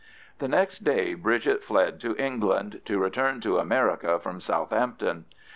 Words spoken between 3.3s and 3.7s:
to